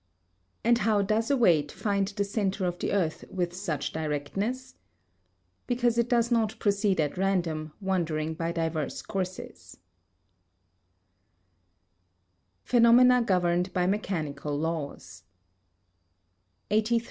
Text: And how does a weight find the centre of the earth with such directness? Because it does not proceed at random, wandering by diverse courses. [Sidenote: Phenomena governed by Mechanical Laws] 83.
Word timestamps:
And 0.63 0.79
how 0.79 1.03
does 1.03 1.29
a 1.29 1.37
weight 1.37 1.71
find 1.71 2.07
the 2.07 2.23
centre 2.23 2.65
of 2.65 2.79
the 2.79 2.91
earth 2.91 3.23
with 3.29 3.55
such 3.55 3.93
directness? 3.93 4.73
Because 5.67 5.99
it 5.99 6.09
does 6.09 6.31
not 6.31 6.57
proceed 6.57 6.99
at 6.99 7.19
random, 7.19 7.71
wandering 7.79 8.33
by 8.33 8.51
diverse 8.51 9.03
courses. 9.03 9.77
[Sidenote: 12.63 12.63
Phenomena 12.65 13.21
governed 13.21 13.71
by 13.73 13.85
Mechanical 13.85 14.57
Laws] 14.57 15.21
83. 16.71 16.99